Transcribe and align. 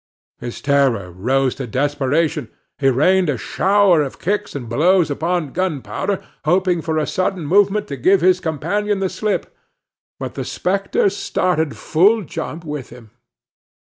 His 0.39 0.61
terror 0.61 1.11
rose 1.11 1.53
to 1.61 1.67
desperation; 1.67 2.49
he 2.79 2.89
rained 2.89 3.29
a 3.29 3.37
shower 3.37 4.01
of 4.01 4.17
kicks 4.17 4.55
and 4.55 4.67
blows 4.67 5.11
upon 5.11 5.53
Gunpowder, 5.53 6.25
hoping 6.43 6.81
by 6.81 7.03
a 7.03 7.05
sudden 7.05 7.45
movement 7.45 7.85
to 7.89 7.97
give 7.97 8.21
his 8.21 8.39
companion 8.39 8.99
the 8.99 9.09
slip; 9.09 9.55
but 10.19 10.33
the 10.33 10.43
spectre 10.43 11.07
started 11.11 11.77
full 11.77 12.23
jump 12.23 12.65
with 12.65 12.89
him. 12.89 13.11